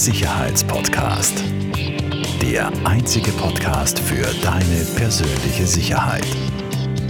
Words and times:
Sicherheitspodcast. 0.00 1.44
Der 2.40 2.72
einzige 2.86 3.30
Podcast 3.32 3.98
für 3.98 4.22
deine 4.40 4.86
persönliche 4.96 5.66
Sicherheit. 5.66 6.24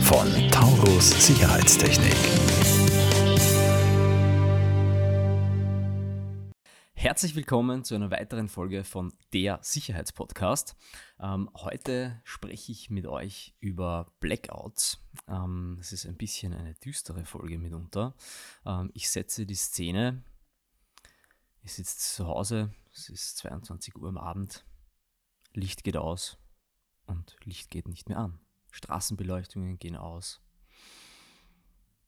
Von 0.02 0.26
Taurus 0.50 1.24
Sicherheitstechnik. 1.24 2.16
Herzlich 6.94 7.36
willkommen 7.36 7.84
zu 7.84 7.94
einer 7.94 8.10
weiteren 8.10 8.48
Folge 8.48 8.82
von 8.82 9.12
der 9.32 9.60
Sicherheitspodcast. 9.62 10.74
Ähm, 11.20 11.48
heute 11.54 12.20
spreche 12.24 12.72
ich 12.72 12.90
mit 12.90 13.06
euch 13.06 13.54
über 13.60 14.12
Blackouts. 14.18 14.98
Ähm, 15.28 15.78
es 15.80 15.92
ist 15.92 16.06
ein 16.06 16.16
bisschen 16.16 16.52
eine 16.52 16.74
düstere 16.74 17.24
Folge 17.24 17.56
mitunter. 17.56 18.16
Ähm, 18.66 18.90
ich 18.94 19.08
setze 19.10 19.46
die 19.46 19.54
Szene. 19.54 20.24
Ich 21.62 21.74
sitze 21.74 21.98
zu 22.16 22.26
Hause, 22.26 22.70
es 22.92 23.08
ist 23.08 23.38
22 23.38 23.96
Uhr 23.96 24.08
am 24.08 24.18
Abend, 24.18 24.64
Licht 25.52 25.84
geht 25.84 25.96
aus 25.96 26.38
und 27.06 27.36
Licht 27.44 27.70
geht 27.70 27.88
nicht 27.88 28.08
mehr 28.08 28.18
an. 28.18 28.38
Straßenbeleuchtungen 28.70 29.78
gehen 29.78 29.96
aus. 29.96 30.40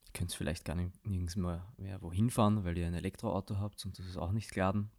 Ihr 0.07 0.13
könnt 0.13 0.33
vielleicht 0.33 0.65
gar 0.65 0.77
nirgends 0.77 1.37
mehr, 1.37 1.73
mehr 1.77 2.01
wohin 2.03 2.31
fahren, 2.31 2.65
weil 2.65 2.79
ihr 2.79 2.87
ein 2.87 2.95
Elektroauto 2.95 3.59
habt 3.59 3.85
und 3.85 3.99
das 3.99 4.07
ist 4.07 4.17
auch 4.17 4.33
nicht 4.33 4.53
geladen. 4.53 4.91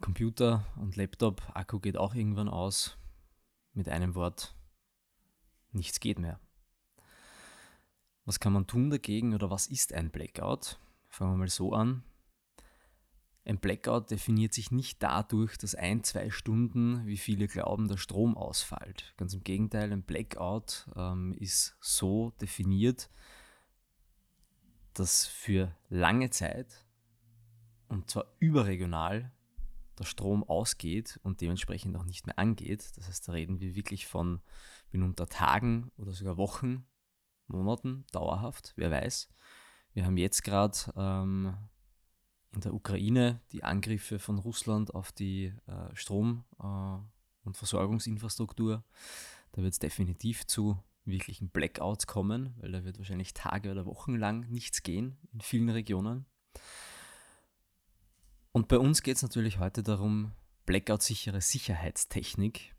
Computer 0.00 0.66
und 0.76 0.96
Laptop, 0.96 1.42
Akku 1.54 1.78
geht 1.78 1.96
auch 1.96 2.14
irgendwann 2.14 2.48
aus. 2.48 2.96
Mit 3.72 3.88
einem 3.88 4.14
Wort, 4.14 4.54
nichts 5.72 6.00
geht 6.00 6.18
mehr. 6.18 6.40
Was 8.24 8.40
kann 8.40 8.52
man 8.52 8.66
tun 8.66 8.90
dagegen 8.90 9.34
oder 9.34 9.50
was 9.50 9.66
ist 9.66 9.92
ein 9.92 10.10
Blackout? 10.10 10.78
Fangen 11.08 11.32
wir 11.32 11.38
mal 11.38 11.48
so 11.48 11.72
an. 11.72 12.04
Ein 13.50 13.58
Blackout 13.58 14.12
definiert 14.12 14.54
sich 14.54 14.70
nicht 14.70 15.02
dadurch, 15.02 15.58
dass 15.58 15.74
ein, 15.74 16.04
zwei 16.04 16.30
Stunden, 16.30 17.04
wie 17.04 17.16
viele 17.16 17.48
glauben, 17.48 17.88
der 17.88 17.96
Strom 17.96 18.36
ausfällt. 18.36 19.12
Ganz 19.16 19.34
im 19.34 19.42
Gegenteil, 19.42 19.92
ein 19.92 20.04
Blackout 20.04 20.88
ähm, 20.94 21.32
ist 21.32 21.76
so 21.80 22.30
definiert, 22.40 23.10
dass 24.94 25.26
für 25.26 25.74
lange 25.88 26.30
Zeit 26.30 26.86
und 27.88 28.08
zwar 28.08 28.26
überregional 28.38 29.32
der 29.98 30.04
Strom 30.04 30.44
ausgeht 30.44 31.18
und 31.24 31.40
dementsprechend 31.40 31.96
auch 31.96 32.04
nicht 32.04 32.26
mehr 32.26 32.38
angeht. 32.38 32.92
Das 32.94 33.08
heißt, 33.08 33.26
da 33.26 33.32
reden 33.32 33.58
wir 33.58 33.74
wirklich 33.74 34.06
von 34.06 34.42
mitunter 34.92 35.26
Tagen 35.26 35.90
oder 35.96 36.12
sogar 36.12 36.36
Wochen, 36.36 36.86
Monaten, 37.48 38.04
dauerhaft, 38.12 38.74
wer 38.76 38.92
weiß. 38.92 39.28
Wir 39.92 40.06
haben 40.06 40.18
jetzt 40.18 40.44
gerade 40.44 40.78
ähm, 40.94 41.56
in 42.52 42.60
der 42.60 42.74
Ukraine 42.74 43.40
die 43.52 43.62
Angriffe 43.62 44.18
von 44.18 44.38
Russland 44.38 44.94
auf 44.94 45.12
die 45.12 45.52
äh, 45.66 45.94
Strom- 45.94 46.44
äh, 46.60 47.46
und 47.46 47.56
Versorgungsinfrastruktur. 47.56 48.84
Da 49.52 49.62
wird 49.62 49.72
es 49.72 49.78
definitiv 49.78 50.46
zu 50.46 50.82
wirklichen 51.04 51.50
Blackouts 51.50 52.06
kommen, 52.06 52.54
weil 52.58 52.72
da 52.72 52.84
wird 52.84 52.98
wahrscheinlich 52.98 53.34
Tage 53.34 53.70
oder 53.70 53.86
Wochen 53.86 54.16
lang 54.16 54.48
nichts 54.50 54.82
gehen 54.82 55.16
in 55.32 55.40
vielen 55.40 55.70
Regionen. 55.70 56.26
Und 58.52 58.68
bei 58.68 58.78
uns 58.78 59.02
geht 59.02 59.16
es 59.16 59.22
natürlich 59.22 59.58
heute 59.58 59.82
darum, 59.82 60.32
Blackout-sichere 60.66 61.40
Sicherheitstechnik. 61.40 62.74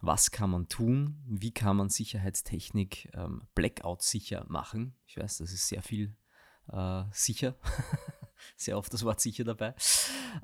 Was 0.00 0.30
kann 0.30 0.50
man 0.50 0.68
tun? 0.68 1.22
Wie 1.26 1.52
kann 1.52 1.76
man 1.76 1.88
Sicherheitstechnik 1.88 3.10
ähm, 3.14 3.42
Blackout-sicher 3.54 4.44
machen? 4.48 4.94
Ich 5.06 5.16
weiß, 5.16 5.38
das 5.38 5.52
ist 5.52 5.68
sehr 5.68 5.82
viel 5.82 6.14
äh, 6.68 7.04
sicher. 7.12 7.56
sehr 8.56 8.78
oft 8.78 8.92
das 8.92 9.04
Wort 9.04 9.20
sicher 9.20 9.44
dabei. 9.44 9.74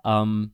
Ähm, 0.05 0.53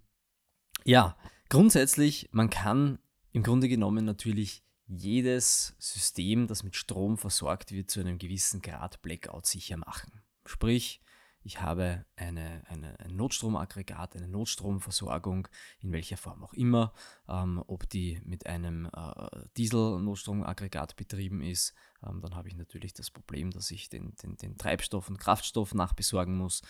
ja, 0.85 1.17
grundsätzlich, 1.49 2.29
man 2.33 2.51
kann 2.51 2.99
im 3.33 3.43
Grunde 3.43 3.69
genommen 3.69 4.05
natürlich 4.05 4.63
jedes 4.87 5.75
System, 5.79 6.47
das 6.47 6.63
mit 6.63 6.77
Strom 6.77 7.19
versorgt 7.19 7.73
wird, 7.73 7.91
zu 7.91 8.01
einem 8.01 8.19
gewissen 8.19 8.63
Grad 8.63 9.03
Blackout 9.03 9.47
sicher 9.47 9.77
machen. 9.77 10.23
Sprich, 10.47 11.01
ich 11.49 11.63
habe 11.63 12.05
eine, 12.15 12.63
eine, 12.69 13.01
ein 13.01 13.17
Notstromaggregat, 13.17 14.17
eine 14.17 14.29
Notstromversorgung, 14.29 15.49
in 15.81 15.93
welcher 15.93 16.19
Form 16.19 16.45
auch 16.45 16.53
immer, 16.53 16.93
ähm, 17.27 17.65
ob 17.67 17.89
die 17.89 18.21
mit 18.23 18.47
einem 18.47 18.85
äh, 18.95 19.47
Diesel-Notstromaggregat 19.57 20.97
betrieben 20.97 21.41
ist, 21.41 21.73
ähm, 22.07 22.21
dann 22.21 22.37
habe 22.37 22.49
ich 22.49 22.55
natürlich 22.55 22.93
das 22.93 23.11
Problem, 23.11 23.51
dass 23.51 23.71
ich 23.71 23.89
den, 23.89 24.15
den, 24.17 24.37
den 24.37 24.59
Treibstoff 24.59 25.09
und 25.09 25.17
Kraftstoff 25.17 25.73
nachbesorgen 25.73 26.37
muss 26.37 26.61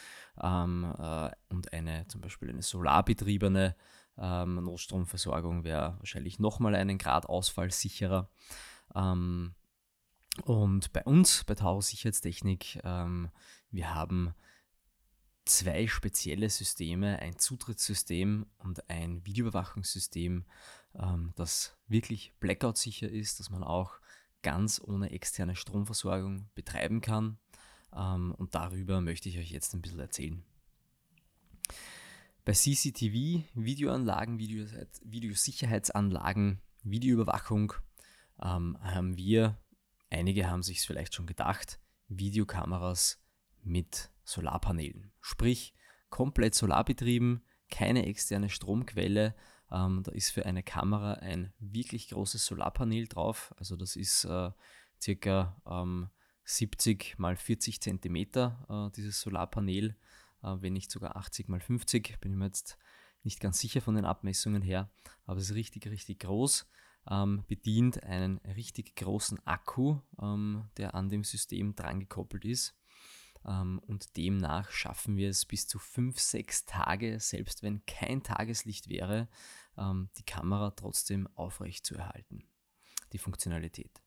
ähm, 0.41 0.85
äh, 0.97 1.31
und 1.49 1.73
eine 1.73 2.07
zum 2.07 2.21
Beispiel 2.21 2.49
eine 2.49 2.63
solarbetriebene 2.63 3.75
ähm, 4.17 4.63
Notstromversorgung 4.63 5.65
wäre 5.65 5.97
wahrscheinlich 5.99 6.39
nochmal 6.39 6.77
einen 6.77 6.99
Grad 6.99 7.27
Ausfall 7.27 7.73
sicherer. 7.73 8.31
Ähm, 8.95 9.57
und 10.45 10.93
bei 10.93 11.03
uns, 11.03 11.43
bei 11.43 11.57
Taurus 11.57 11.89
Sicherheitstechnik, 11.89 12.81
ähm, 12.85 13.31
wir 13.73 13.93
haben 13.93 14.35
zwei 15.49 15.87
spezielle 15.87 16.51
Systeme, 16.51 17.21
ein 17.21 17.39
Zutrittssystem 17.39 18.47
und 18.59 18.91
ein 18.91 19.25
Videoüberwachungssystem, 19.25 20.45
ähm, 20.95 21.33
das 21.37 21.77
wirklich 21.87 22.35
blackout-sicher 22.41 23.09
ist, 23.09 23.41
dass 23.41 23.51
man 23.51 23.65
auch 23.65 23.99
ganz 24.43 24.81
ohne 24.85 25.11
externe 25.11 25.57
Stromversorgung 25.57 26.49
betreiben 26.55 27.01
kann. 27.01 27.39
Ähm, 27.95 28.35
und 28.37 28.55
darüber 28.55 29.01
möchte 29.01 29.29
ich 29.29 29.39
euch 29.39 29.51
jetzt 29.51 29.75
ein 29.75 29.83
bisschen 29.83 30.01
erzählen. 30.01 30.45
Bei 32.45 32.53
CCTV, 32.53 33.45
Videoanlagen, 33.55 34.39
Videosicherheitsanlagen, 34.39 36.61
Videoüberwachung 36.83 37.73
ähm, 38.41 38.79
haben 38.81 39.17
wir, 39.17 39.59
einige 40.11 40.49
haben 40.49 40.63
sich 40.63 40.79
es 40.79 40.85
vielleicht 40.85 41.15
schon 41.15 41.27
gedacht, 41.27 41.81
Videokameras 42.09 43.21
mit 43.63 44.11
Solarpanelen. 44.29 45.11
Sprich, 45.21 45.75
komplett 46.11 46.55
solarbetrieben, 46.55 47.43
keine 47.71 48.07
externe 48.07 48.51
Stromquelle. 48.51 49.35
Ähm, 49.71 50.03
da 50.03 50.13
ist 50.13 50.31
für 50.31 50.47
eine 50.47 50.63
Kamera 50.63 51.15
ein 51.15 51.53
wirklich 51.59 52.09
großes 52.09 52.45
Solarpanel 52.45 53.07
drauf. 53.07 53.55
Also 53.57 53.77
das 53.77 53.97
ist 53.97 54.25
äh, 54.25 54.51
circa 55.01 55.61
ähm, 55.67 56.11
70 56.45 57.19
mal 57.19 57.37
40 57.37 57.81
Zentimeter, 57.81 58.67
äh, 58.69 58.97
dieses 58.97 59.21
Solarpanel, 59.21 59.97
äh, 60.43 60.57
wenn 60.61 60.75
nicht 60.75 60.91
sogar 60.91 61.17
80 61.17 61.49
mal 61.49 61.61
50. 61.61 62.21
Bin 62.21 62.33
ich 62.33 62.39
mir 62.39 62.47
jetzt 62.47 62.79
nicht 63.23 63.41
ganz 63.41 63.59
sicher 63.59 63.81
von 63.81 63.95
den 63.95 64.05
Abmessungen 64.05 64.63
her, 64.63 64.91
aber 65.27 65.39
es 65.39 65.51
ist 65.51 65.57
richtig, 65.57 65.87
richtig 65.89 66.21
groß. 66.21 66.67
Ähm, 67.11 67.45
bedient 67.47 68.03
einen 68.03 68.39
richtig 68.39 68.95
großen 68.97 69.39
Akku, 69.47 70.01
ähm, 70.21 70.69
der 70.77 70.95
an 70.95 71.09
dem 71.09 71.25
System 71.25 71.75
dran 71.75 72.01
gekoppelt 72.01 72.45
ist. 72.45 72.78
Ähm, 73.49 73.81
und 73.87 74.17
demnach 74.17 74.71
schaffen 74.71 75.17
wir 75.17 75.31
es 75.31 75.47
bis 75.47 75.67
zu 75.67 75.79
fünf, 75.79 76.21
sechs 76.21 76.67
Tage, 76.67 77.19
selbst 77.19 77.63
wenn 77.63 77.85
kein 77.87 78.23
Tageslicht 78.23 78.89
wäre, 78.89 79.29
ähm, 79.77 80.11
die 80.19 80.25
Kamera 80.25 80.71
trotzdem 80.73 81.27
aufrecht 81.35 81.87
zu 81.87 81.95
erhalten, 81.95 82.45
die 83.13 83.19
Funktionalität. 83.19 84.03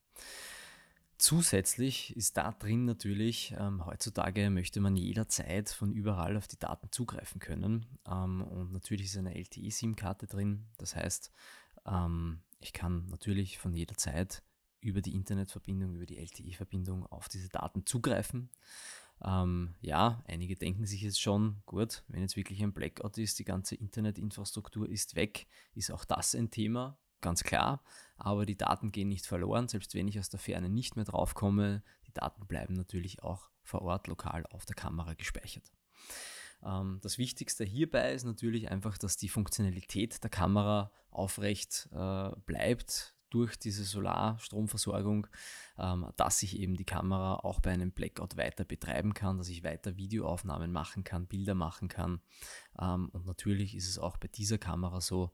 Zusätzlich 1.18 2.16
ist 2.16 2.36
da 2.36 2.50
drin 2.52 2.84
natürlich, 2.84 3.54
ähm, 3.56 3.84
heutzutage 3.86 4.50
möchte 4.50 4.80
man 4.80 4.96
jederzeit 4.96 5.68
von 5.68 5.92
überall 5.92 6.36
auf 6.36 6.48
die 6.48 6.58
Daten 6.58 6.90
zugreifen 6.90 7.40
können. 7.40 7.86
Ähm, 8.06 8.42
und 8.42 8.72
natürlich 8.72 9.06
ist 9.06 9.16
eine 9.16 9.34
LTE-SIM-Karte 9.34 10.26
drin. 10.26 10.66
Das 10.78 10.96
heißt, 10.96 11.30
ähm, 11.86 12.40
ich 12.58 12.72
kann 12.72 13.06
natürlich 13.06 13.58
von 13.58 13.72
jeder 13.72 13.96
Zeit 13.96 14.42
über 14.80 15.00
die 15.00 15.14
Internetverbindung, 15.14 15.94
über 15.94 16.06
die 16.06 16.18
LTE-Verbindung 16.18 17.06
auf 17.06 17.28
diese 17.28 17.48
Daten 17.48 17.86
zugreifen. 17.86 18.50
Ähm, 19.24 19.74
ja, 19.80 20.22
einige 20.26 20.56
denken 20.56 20.84
sich 20.84 21.02
jetzt 21.02 21.20
schon, 21.20 21.62
gut, 21.66 22.02
wenn 22.08 22.22
jetzt 22.22 22.36
wirklich 22.36 22.62
ein 22.62 22.72
Blackout 22.72 23.18
ist, 23.18 23.38
die 23.38 23.44
ganze 23.44 23.76
Internetinfrastruktur 23.76 24.88
ist 24.88 25.14
weg, 25.14 25.46
ist 25.74 25.92
auch 25.92 26.04
das 26.04 26.34
ein 26.34 26.50
Thema, 26.50 26.98
ganz 27.20 27.44
klar. 27.44 27.84
Aber 28.16 28.46
die 28.46 28.56
Daten 28.56 28.90
gehen 28.90 29.08
nicht 29.08 29.26
verloren, 29.26 29.68
selbst 29.68 29.94
wenn 29.94 30.08
ich 30.08 30.18
aus 30.18 30.28
der 30.28 30.40
Ferne 30.40 30.68
nicht 30.68 30.96
mehr 30.96 31.04
draufkomme. 31.04 31.82
Die 32.06 32.12
Daten 32.12 32.46
bleiben 32.46 32.74
natürlich 32.74 33.22
auch 33.22 33.50
vor 33.62 33.82
Ort 33.82 34.08
lokal 34.08 34.44
auf 34.46 34.66
der 34.66 34.74
Kamera 34.74 35.14
gespeichert. 35.14 35.70
Ähm, 36.64 36.98
das 37.02 37.18
Wichtigste 37.18 37.64
hierbei 37.64 38.12
ist 38.12 38.24
natürlich 38.24 38.70
einfach, 38.70 38.98
dass 38.98 39.16
die 39.16 39.28
Funktionalität 39.28 40.22
der 40.22 40.30
Kamera 40.30 40.90
aufrecht 41.10 41.88
äh, 41.92 42.30
bleibt, 42.46 43.11
durch 43.32 43.56
diese 43.56 43.84
Solarstromversorgung, 43.84 45.26
ähm, 45.78 46.06
dass 46.16 46.42
ich 46.42 46.58
eben 46.58 46.76
die 46.76 46.84
Kamera 46.84 47.36
auch 47.36 47.60
bei 47.60 47.70
einem 47.70 47.90
Blackout 47.90 48.36
weiter 48.36 48.64
betreiben 48.64 49.14
kann, 49.14 49.38
dass 49.38 49.48
ich 49.48 49.64
weiter 49.64 49.96
Videoaufnahmen 49.96 50.70
machen 50.70 51.02
kann, 51.02 51.26
Bilder 51.26 51.54
machen 51.54 51.88
kann. 51.88 52.20
Ähm, 52.78 53.08
und 53.12 53.26
natürlich 53.26 53.74
ist 53.74 53.88
es 53.88 53.98
auch 53.98 54.18
bei 54.18 54.28
dieser 54.28 54.58
Kamera 54.58 55.00
so, 55.00 55.30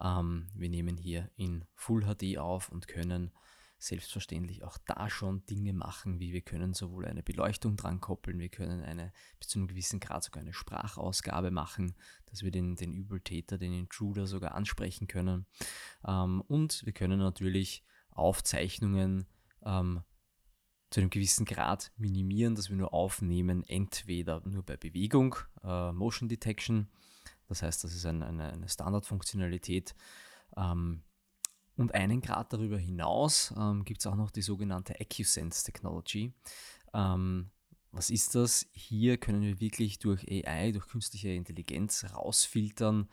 ähm, 0.00 0.46
wir 0.54 0.68
nehmen 0.68 0.96
hier 0.96 1.30
in 1.36 1.64
Full 1.74 2.02
HD 2.04 2.38
auf 2.38 2.68
und 2.68 2.86
können 2.86 3.32
selbstverständlich 3.80 4.62
auch 4.62 4.78
da 4.86 5.08
schon 5.08 5.44
Dinge 5.46 5.72
machen, 5.72 6.20
wie 6.20 6.32
wir 6.32 6.42
können 6.42 6.74
sowohl 6.74 7.06
eine 7.06 7.22
Beleuchtung 7.22 7.76
dran 7.76 8.00
koppeln, 8.00 8.38
wir 8.38 8.50
können 8.50 8.82
eine 8.82 9.12
bis 9.38 9.48
zu 9.48 9.58
einem 9.58 9.68
gewissen 9.68 10.00
Grad 10.00 10.22
sogar 10.22 10.42
eine 10.42 10.52
Sprachausgabe 10.52 11.50
machen, 11.50 11.96
dass 12.26 12.42
wir 12.42 12.50
den, 12.50 12.76
den 12.76 12.92
Übeltäter, 12.92 13.58
den 13.58 13.72
Intruder 13.72 14.26
sogar 14.26 14.54
ansprechen 14.54 15.08
können. 15.08 15.46
Ähm, 16.06 16.42
und 16.42 16.84
wir 16.84 16.92
können 16.92 17.18
natürlich 17.18 17.82
Aufzeichnungen 18.10 19.26
ähm, 19.64 20.02
zu 20.90 21.00
einem 21.00 21.10
gewissen 21.10 21.46
Grad 21.46 21.92
minimieren, 21.96 22.54
dass 22.56 22.68
wir 22.68 22.76
nur 22.76 22.92
aufnehmen, 22.92 23.64
entweder 23.64 24.42
nur 24.44 24.62
bei 24.62 24.76
Bewegung, 24.76 25.36
äh, 25.62 25.92
Motion 25.92 26.28
Detection, 26.28 26.90
das 27.48 27.62
heißt, 27.62 27.82
das 27.82 27.94
ist 27.94 28.06
ein, 28.06 28.22
eine, 28.22 28.52
eine 28.52 28.68
Standardfunktionalität. 28.68 29.94
Ähm, 30.56 31.02
und 31.80 31.94
einen 31.94 32.20
Grad 32.20 32.52
darüber 32.52 32.76
hinaus 32.76 33.54
ähm, 33.56 33.86
gibt 33.86 34.00
es 34.00 34.06
auch 34.06 34.14
noch 34.14 34.30
die 34.30 34.42
sogenannte 34.42 35.00
AccuSense 35.00 35.64
Technology. 35.64 36.34
Ähm, 36.92 37.50
was 37.90 38.10
ist 38.10 38.34
das? 38.34 38.66
Hier 38.72 39.16
können 39.16 39.40
wir 39.40 39.60
wirklich 39.60 39.98
durch 39.98 40.30
AI, 40.30 40.72
durch 40.72 40.86
künstliche 40.88 41.30
Intelligenz 41.30 42.04
rausfiltern, 42.14 43.08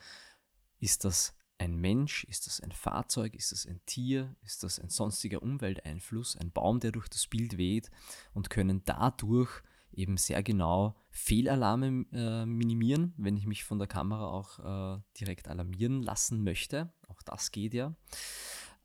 ist 0.80 1.06
das 1.06 1.34
ein 1.58 1.78
Mensch, 1.78 2.26
ist 2.26 2.46
das 2.46 2.60
ein 2.60 2.74
Fahrzeug, 2.74 3.36
ist 3.36 3.54
das 3.54 3.66
ein 3.66 3.80
Tier, 3.86 4.36
ist 4.44 4.64
das 4.64 4.80
ein 4.80 4.90
sonstiger 4.90 5.42
Umwelteinfluss, 5.42 6.36
ein 6.36 6.52
Baum, 6.52 6.82
der 6.82 6.92
durch 6.92 7.08
das 7.08 7.26
Bild 7.26 7.58
weht 7.58 7.90
und 8.34 8.50
können 8.50 8.82
dadurch 8.84 9.64
eben 9.94 10.18
sehr 10.18 10.44
genau 10.44 10.98
Fehlalarme 11.10 12.06
äh, 12.12 12.46
minimieren, 12.46 13.14
wenn 13.16 13.38
ich 13.38 13.48
mich 13.48 13.64
von 13.64 13.80
der 13.80 13.88
Kamera 13.88 14.28
auch 14.28 14.60
äh, 14.98 15.02
direkt 15.18 15.48
alarmieren 15.48 16.04
lassen 16.04 16.44
möchte. 16.44 16.92
Das 17.28 17.52
geht 17.52 17.74
ja. 17.74 17.96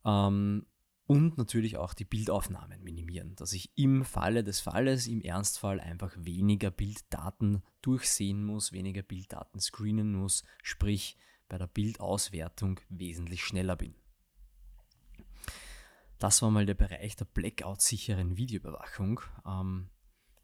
Ähm, 0.05 0.65
und 1.05 1.37
natürlich 1.37 1.77
auch 1.77 1.93
die 1.93 2.05
Bildaufnahmen 2.05 2.83
minimieren, 2.83 3.35
dass 3.35 3.53
ich 3.53 3.77
im 3.77 4.05
Falle 4.05 4.43
des 4.43 4.61
Falles, 4.61 5.07
im 5.07 5.21
Ernstfall 5.21 5.79
einfach 5.79 6.13
weniger 6.17 6.71
Bilddaten 6.71 7.61
durchsehen 7.81 8.43
muss, 8.45 8.71
weniger 8.71 9.01
Bilddaten 9.01 9.59
screenen 9.59 10.13
muss, 10.13 10.43
sprich 10.61 11.17
bei 11.49 11.57
der 11.57 11.67
Bildauswertung 11.67 12.79
wesentlich 12.89 13.43
schneller 13.43 13.75
bin. 13.75 13.95
Das 16.19 16.41
war 16.41 16.51
mal 16.51 16.65
der 16.65 16.73
Bereich 16.73 17.17
der 17.17 17.25
Blackout-sicheren 17.25 18.37
Videoüberwachung. 18.37 19.19
Ähm, 19.45 19.89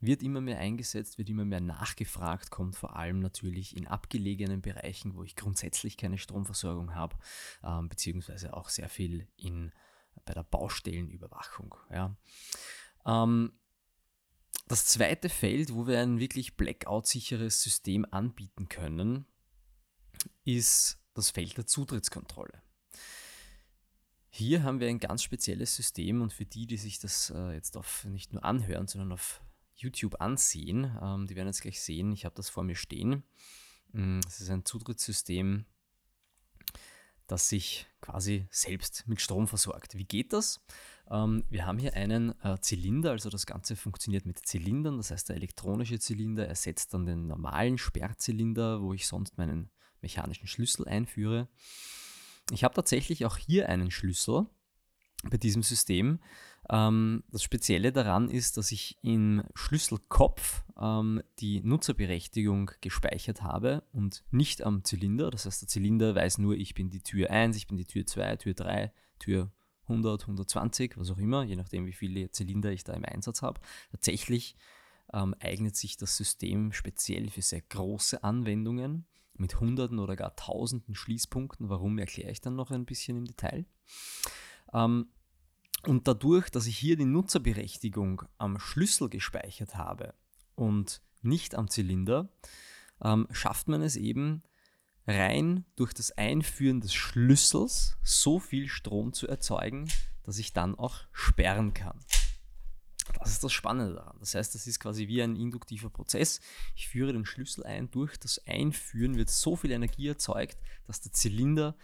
wird 0.01 0.23
immer 0.23 0.41
mehr 0.41 0.59
eingesetzt, 0.59 1.17
wird 1.17 1.29
immer 1.29 1.45
mehr 1.45 1.61
nachgefragt, 1.61 2.51
kommt 2.51 2.75
vor 2.75 2.95
allem 2.95 3.19
natürlich 3.19 3.75
in 3.75 3.87
abgelegenen 3.87 4.61
Bereichen, 4.61 5.15
wo 5.15 5.23
ich 5.23 5.35
grundsätzlich 5.35 5.97
keine 5.97 6.17
Stromversorgung 6.17 6.95
habe, 6.95 7.17
ähm, 7.63 7.89
beziehungsweise 7.89 8.53
auch 8.53 8.69
sehr 8.69 8.89
viel 8.89 9.27
in, 9.35 9.73
bei 10.25 10.33
der 10.33 10.43
Baustellenüberwachung. 10.43 11.75
Ja. 11.91 12.15
Ähm, 13.05 13.51
das 14.67 14.85
zweite 14.85 15.29
Feld, 15.29 15.73
wo 15.73 15.87
wir 15.87 15.99
ein 15.99 16.19
wirklich 16.19 16.55
Blackout-sicheres 16.55 17.61
System 17.61 18.05
anbieten 18.09 18.69
können, 18.69 19.25
ist 20.45 20.99
das 21.13 21.31
Feld 21.31 21.57
der 21.57 21.65
Zutrittskontrolle. 21.65 22.61
Hier 24.29 24.63
haben 24.63 24.79
wir 24.79 24.87
ein 24.87 24.99
ganz 24.99 25.23
spezielles 25.23 25.75
System 25.75 26.21
und 26.21 26.31
für 26.31 26.45
die, 26.45 26.67
die 26.67 26.77
sich 26.77 26.99
das 26.99 27.31
äh, 27.31 27.53
jetzt 27.53 27.75
auf 27.75 28.05
nicht 28.05 28.31
nur 28.31 28.45
anhören, 28.45 28.87
sondern 28.87 29.11
auf 29.11 29.41
YouTube 29.79 30.21
ansehen. 30.21 30.97
Ähm, 31.01 31.27
die 31.27 31.35
werden 31.35 31.47
jetzt 31.47 31.61
gleich 31.61 31.81
sehen, 31.81 32.11
ich 32.11 32.25
habe 32.25 32.35
das 32.35 32.49
vor 32.49 32.63
mir 32.63 32.75
stehen. 32.75 33.23
Mm, 33.91 34.19
es 34.27 34.41
ist 34.41 34.49
ein 34.49 34.65
Zutrittssystem, 34.65 35.65
das 37.27 37.49
sich 37.49 37.87
quasi 38.01 38.47
selbst 38.51 39.07
mit 39.07 39.21
Strom 39.21 39.47
versorgt. 39.47 39.95
Wie 39.95 40.05
geht 40.05 40.33
das? 40.33 40.61
Ähm, 41.09 41.43
wir 41.49 41.65
haben 41.65 41.79
hier 41.79 41.93
einen 41.93 42.39
äh, 42.43 42.59
Zylinder, 42.59 43.11
also 43.11 43.29
das 43.29 43.45
Ganze 43.45 43.75
funktioniert 43.75 44.25
mit 44.25 44.45
Zylindern, 44.45 44.97
das 44.97 45.11
heißt 45.11 45.29
der 45.29 45.37
elektronische 45.37 45.99
Zylinder 45.99 46.47
ersetzt 46.47 46.93
dann 46.93 47.05
den 47.05 47.27
normalen 47.27 47.77
Sperrzylinder, 47.77 48.81
wo 48.81 48.93
ich 48.93 49.07
sonst 49.07 49.37
meinen 49.37 49.69
mechanischen 50.01 50.47
Schlüssel 50.47 50.87
einführe. 50.87 51.47
Ich 52.51 52.63
habe 52.63 52.73
tatsächlich 52.73 53.25
auch 53.25 53.37
hier 53.37 53.69
einen 53.69 53.91
Schlüssel 53.91 54.47
bei 55.23 55.37
diesem 55.37 55.63
System, 55.63 56.19
ähm, 56.69 57.23
das 57.31 57.43
Spezielle 57.43 57.91
daran 57.91 58.29
ist, 58.29 58.57
dass 58.57 58.71
ich 58.71 58.97
im 59.01 59.43
Schlüsselkopf 59.55 60.63
ähm, 60.79 61.21
die 61.39 61.61
Nutzerberechtigung 61.61 62.71
gespeichert 62.81 63.41
habe 63.41 63.83
und 63.91 64.23
nicht 64.31 64.63
am 64.63 64.83
Zylinder. 64.83 65.31
Das 65.31 65.45
heißt, 65.45 65.61
der 65.61 65.67
Zylinder 65.67 66.15
weiß 66.15 66.37
nur, 66.37 66.55
ich 66.55 66.75
bin 66.75 66.89
die 66.89 67.01
Tür 67.01 67.31
1, 67.31 67.57
ich 67.57 67.67
bin 67.67 67.77
die 67.77 67.85
Tür 67.85 68.05
2, 68.05 68.35
Tür 68.37 68.53
3, 68.53 68.91
Tür 69.17 69.51
100, 69.83 70.21
120, 70.21 70.97
was 70.97 71.09
auch 71.09 71.17
immer, 71.17 71.43
je 71.43 71.55
nachdem, 71.55 71.85
wie 71.85 71.93
viele 71.93 72.29
Zylinder 72.31 72.71
ich 72.71 72.83
da 72.83 72.93
im 72.93 73.05
Einsatz 73.05 73.41
habe. 73.41 73.59
Tatsächlich 73.91 74.55
ähm, 75.11 75.33
eignet 75.39 75.75
sich 75.75 75.97
das 75.97 76.15
System 76.15 76.71
speziell 76.71 77.29
für 77.29 77.41
sehr 77.41 77.61
große 77.61 78.23
Anwendungen 78.23 79.05
mit 79.33 79.59
Hunderten 79.59 79.99
oder 79.99 80.15
gar 80.15 80.35
Tausenden 80.35 80.93
Schließpunkten. 80.93 81.69
Warum 81.69 81.97
erkläre 81.97 82.31
ich 82.31 82.41
dann 82.41 82.55
noch 82.55 82.71
ein 82.71 82.85
bisschen 82.85 83.17
im 83.17 83.25
Detail. 83.25 83.65
Ähm, 84.73 85.07
und 85.85 86.07
dadurch, 86.07 86.49
dass 86.49 86.65
ich 86.67 86.77
hier 86.77 86.97
die 86.97 87.05
Nutzerberechtigung 87.05 88.23
am 88.37 88.59
Schlüssel 88.59 89.09
gespeichert 89.09 89.75
habe 89.75 90.13
und 90.55 91.01
nicht 91.21 91.55
am 91.55 91.69
Zylinder, 91.69 92.29
ähm, 93.01 93.27
schafft 93.31 93.67
man 93.69 93.81
es 93.81 93.95
eben 93.95 94.43
rein 95.07 95.65
durch 95.75 95.93
das 95.93 96.11
Einführen 96.11 96.81
des 96.81 96.93
Schlüssels 96.93 97.97
so 98.03 98.39
viel 98.39 98.67
Strom 98.67 99.13
zu 99.13 99.27
erzeugen, 99.27 99.89
dass 100.23 100.37
ich 100.37 100.53
dann 100.53 100.75
auch 100.75 100.97
sperren 101.11 101.73
kann. 101.73 101.99
Das 103.17 103.31
ist 103.31 103.43
das 103.43 103.51
Spannende 103.51 103.95
daran. 103.95 104.17
Das 104.19 104.35
heißt, 104.35 104.53
das 104.53 104.67
ist 104.67 104.79
quasi 104.79 105.07
wie 105.07 105.23
ein 105.23 105.35
induktiver 105.35 105.89
Prozess. 105.89 106.41
Ich 106.75 106.87
führe 106.87 107.11
den 107.11 107.25
Schlüssel 107.25 107.63
ein. 107.63 107.89
Durch 107.89 108.17
das 108.17 108.39
Einführen 108.45 109.15
wird 109.15 109.29
so 109.31 109.55
viel 109.55 109.71
Energie 109.71 110.07
erzeugt, 110.07 110.57
dass 110.85 111.01
der 111.01 111.11
Zylinder 111.11 111.75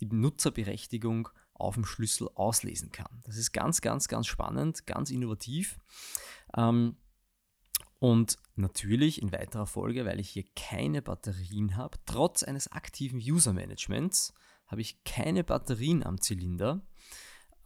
die 0.00 0.06
Nutzerberechtigung 0.06 1.28
auf 1.60 1.74
dem 1.74 1.84
Schlüssel 1.84 2.28
auslesen 2.34 2.92
kann. 2.92 3.20
Das 3.24 3.36
ist 3.36 3.52
ganz, 3.52 3.80
ganz, 3.80 4.08
ganz 4.08 4.26
spannend, 4.26 4.86
ganz 4.86 5.10
innovativ. 5.10 5.78
Ähm, 6.56 6.96
und 7.98 8.38
natürlich 8.56 9.20
in 9.20 9.30
weiterer 9.30 9.66
Folge, 9.66 10.06
weil 10.06 10.20
ich 10.20 10.30
hier 10.30 10.44
keine 10.56 11.02
Batterien 11.02 11.76
habe, 11.76 11.98
trotz 12.06 12.42
eines 12.42 12.72
aktiven 12.72 13.18
User-Managements, 13.18 14.32
habe 14.66 14.80
ich 14.80 15.04
keine 15.04 15.44
Batterien 15.44 16.02
am 16.04 16.20
Zylinder 16.20 16.80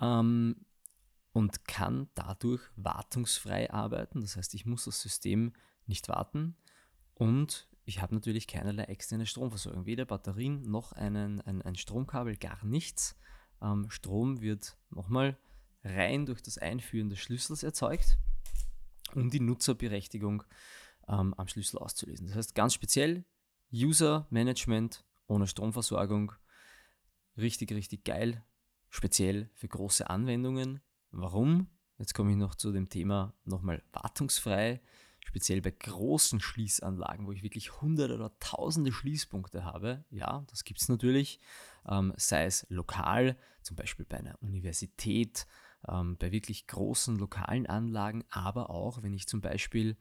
ähm, 0.00 0.56
und 1.32 1.66
kann 1.66 2.08
dadurch 2.14 2.62
wartungsfrei 2.76 3.70
arbeiten. 3.70 4.22
Das 4.22 4.36
heißt, 4.36 4.54
ich 4.54 4.66
muss 4.66 4.86
das 4.86 5.00
System 5.00 5.52
nicht 5.86 6.08
warten 6.08 6.56
und 7.14 7.68
ich 7.84 8.00
habe 8.00 8.14
natürlich 8.14 8.46
keinerlei 8.46 8.84
externe 8.84 9.26
Stromversorgung, 9.26 9.86
weder 9.86 10.06
Batterien 10.06 10.62
noch 10.62 10.92
einen, 10.92 11.40
ein, 11.42 11.62
ein 11.62 11.76
Stromkabel, 11.76 12.36
gar 12.36 12.64
nichts. 12.64 13.16
Ähm, 13.62 13.90
Strom 13.90 14.40
wird 14.40 14.76
nochmal 14.90 15.36
rein 15.82 16.26
durch 16.26 16.42
das 16.42 16.58
Einführen 16.58 17.10
des 17.10 17.18
Schlüssels 17.18 17.62
erzeugt, 17.62 18.18
um 19.14 19.30
die 19.30 19.40
Nutzerberechtigung 19.40 20.42
ähm, 21.08 21.34
am 21.34 21.48
Schlüssel 21.48 21.78
auszulesen. 21.78 22.26
Das 22.26 22.36
heißt 22.36 22.54
ganz 22.54 22.74
speziell 22.74 23.24
User 23.72 24.26
Management 24.30 25.04
ohne 25.26 25.46
Stromversorgung. 25.46 26.32
Richtig, 27.36 27.72
richtig 27.72 28.04
geil. 28.04 28.44
Speziell 28.88 29.50
für 29.54 29.68
große 29.68 30.08
Anwendungen. 30.08 30.80
Warum? 31.10 31.68
Jetzt 31.98 32.14
komme 32.14 32.30
ich 32.30 32.36
noch 32.36 32.54
zu 32.54 32.72
dem 32.72 32.88
Thema 32.88 33.34
nochmal 33.44 33.82
wartungsfrei 33.92 34.80
speziell 35.24 35.60
bei 35.60 35.72
großen 35.72 36.40
Schließanlagen, 36.40 37.26
wo 37.26 37.32
ich 37.32 37.42
wirklich 37.42 37.80
hunderte 37.80 38.14
oder 38.14 38.32
tausende 38.38 38.92
Schließpunkte 38.92 39.64
habe, 39.64 40.04
ja, 40.10 40.44
das 40.48 40.64
gibt 40.64 40.80
es 40.80 40.88
natürlich, 40.88 41.40
ähm, 41.88 42.12
sei 42.16 42.44
es 42.44 42.66
lokal, 42.68 43.36
zum 43.62 43.76
Beispiel 43.76 44.04
bei 44.04 44.18
einer 44.18 44.40
Universität, 44.42 45.46
ähm, 45.88 46.16
bei 46.18 46.32
wirklich 46.32 46.66
großen 46.66 47.16
lokalen 47.16 47.66
Anlagen, 47.66 48.24
aber 48.30 48.70
auch, 48.70 49.02
wenn 49.02 49.12
ich 49.12 49.26
zum 49.26 49.40
Beispiel 49.40 49.96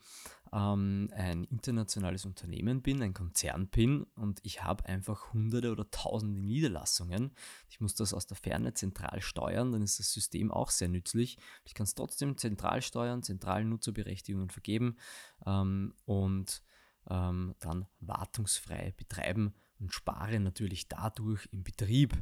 ähm, 0.51 1.09
ein 1.13 1.43
internationales 1.45 2.25
Unternehmen 2.25 2.81
bin, 2.81 3.01
ein 3.01 3.13
Konzern 3.13 3.67
bin 3.67 4.03
und 4.15 4.39
ich 4.43 4.63
habe 4.63 4.85
einfach 4.85 5.33
hunderte 5.33 5.71
oder 5.71 5.89
tausende 5.89 6.39
Niederlassungen. 6.39 7.31
Ich 7.69 7.81
muss 7.81 7.95
das 7.95 8.13
aus 8.13 8.27
der 8.27 8.37
Ferne 8.37 8.73
zentral 8.73 9.21
steuern, 9.21 9.71
dann 9.71 9.81
ist 9.81 9.99
das 9.99 10.13
System 10.13 10.51
auch 10.51 10.69
sehr 10.69 10.89
nützlich. 10.89 11.37
Ich 11.65 11.73
kann 11.73 11.85
es 11.85 11.95
trotzdem 11.95 12.37
zentral 12.37 12.81
steuern, 12.81 13.23
zentral 13.23 13.65
Nutzerberechtigungen 13.65 14.49
vergeben 14.49 14.97
ähm, 15.45 15.93
und 16.05 16.63
ähm, 17.09 17.55
dann 17.59 17.85
wartungsfrei 17.99 18.93
betreiben 18.95 19.53
und 19.79 19.93
spare 19.93 20.39
natürlich 20.39 20.87
dadurch 20.87 21.47
im 21.51 21.63
Betrieb 21.63 22.15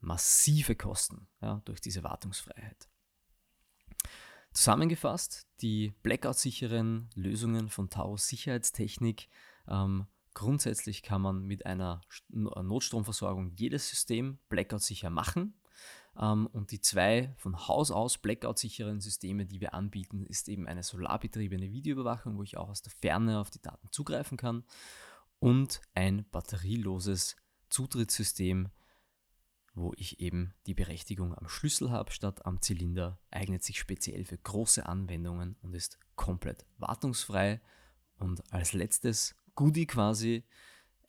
massive 0.00 0.76
Kosten 0.76 1.28
ja, 1.40 1.60
durch 1.64 1.80
diese 1.80 2.02
Wartungsfreiheit. 2.02 2.88
Zusammengefasst, 4.52 5.46
die 5.60 5.92
Blackout-sicheren 6.02 7.10
Lösungen 7.14 7.68
von 7.68 7.90
Taurus 7.90 8.26
Sicherheitstechnik. 8.28 9.28
Ähm, 9.68 10.06
grundsätzlich 10.34 11.02
kann 11.02 11.22
man 11.22 11.44
mit 11.44 11.66
einer 11.66 12.00
Notstromversorgung 12.30 13.52
jedes 13.56 13.88
System 13.88 14.38
Blackout-sicher 14.48 15.10
machen. 15.10 15.54
Ähm, 16.18 16.46
und 16.48 16.72
die 16.72 16.80
zwei 16.80 17.34
von 17.36 17.68
Haus 17.68 17.90
aus 17.90 18.18
Blackout-sicheren 18.18 19.00
Systeme, 19.00 19.46
die 19.46 19.60
wir 19.60 19.74
anbieten, 19.74 20.26
ist 20.26 20.48
eben 20.48 20.66
eine 20.66 20.82
solarbetriebene 20.82 21.70
Videoüberwachung, 21.70 22.36
wo 22.36 22.42
ich 22.42 22.56
auch 22.56 22.68
aus 22.68 22.82
der 22.82 22.92
Ferne 23.00 23.38
auf 23.38 23.50
die 23.50 23.62
Daten 23.62 23.88
zugreifen 23.90 24.36
kann 24.36 24.64
und 25.38 25.80
ein 25.94 26.28
batterieloses 26.30 27.36
Zutrittssystem, 27.70 28.70
wo 29.78 29.92
ich 29.96 30.20
eben 30.20 30.54
die 30.66 30.74
Berechtigung 30.74 31.34
am 31.34 31.48
Schlüssel 31.48 31.90
habe 31.90 32.12
statt 32.12 32.44
am 32.44 32.60
Zylinder, 32.60 33.20
eignet 33.30 33.62
sich 33.62 33.78
speziell 33.78 34.24
für 34.24 34.38
große 34.38 34.86
Anwendungen 34.86 35.56
und 35.62 35.74
ist 35.74 35.98
komplett 36.16 36.66
wartungsfrei. 36.78 37.60
Und 38.18 38.42
als 38.52 38.72
letztes 38.72 39.36
Goodie 39.54 39.86
quasi 39.86 40.44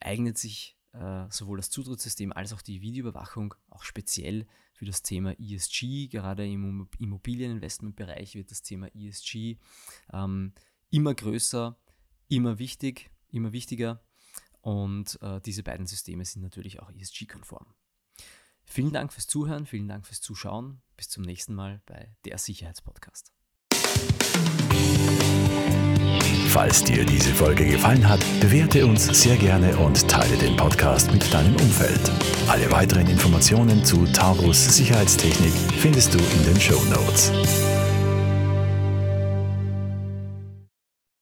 eignet 0.00 0.38
sich 0.38 0.78
äh, 0.92 1.26
sowohl 1.30 1.58
das 1.58 1.70
Zutrittssystem 1.70 2.32
als 2.32 2.52
auch 2.52 2.62
die 2.62 2.80
Videoüberwachung 2.80 3.54
auch 3.68 3.82
speziell 3.82 4.46
für 4.72 4.86
das 4.86 5.02
Thema 5.02 5.38
ESG. 5.38 6.08
Gerade 6.08 6.46
im 6.46 6.88
Immobilieninvestmentbereich 6.98 8.34
wird 8.34 8.50
das 8.50 8.62
Thema 8.62 8.88
ESG 8.94 9.58
ähm, 10.12 10.52
immer 10.90 11.14
größer, 11.14 11.78
immer 12.28 12.58
wichtig, 12.58 13.10
immer 13.28 13.52
wichtiger. 13.52 14.02
Und 14.62 15.18
äh, 15.22 15.40
diese 15.40 15.62
beiden 15.62 15.86
Systeme 15.86 16.24
sind 16.24 16.42
natürlich 16.42 16.80
auch 16.80 16.90
ESG-konform. 16.90 17.66
Vielen 18.72 18.92
Dank 18.92 19.12
fürs 19.12 19.26
Zuhören, 19.26 19.66
vielen 19.66 19.88
Dank 19.88 20.06
fürs 20.06 20.20
Zuschauen. 20.20 20.80
Bis 20.96 21.08
zum 21.08 21.24
nächsten 21.24 21.54
Mal 21.54 21.82
bei 21.86 22.14
der 22.24 22.38
Sicherheitspodcast. 22.38 23.32
Falls 26.46 26.84
dir 26.84 27.04
diese 27.04 27.34
Folge 27.34 27.66
gefallen 27.66 28.08
hat, 28.08 28.24
bewerte 28.40 28.86
uns 28.86 29.06
sehr 29.06 29.36
gerne 29.36 29.76
und 29.76 30.06
teile 30.06 30.36
den 30.36 30.56
Podcast 30.56 31.12
mit 31.12 31.32
deinem 31.34 31.56
Umfeld. 31.56 32.12
Alle 32.48 32.70
weiteren 32.70 33.08
Informationen 33.08 33.84
zu 33.84 34.04
Taurus 34.06 34.76
Sicherheitstechnik 34.76 35.52
findest 35.78 36.14
du 36.14 36.18
in 36.18 36.44
den 36.44 36.60
Show 36.60 36.80
Notes. 36.84 37.32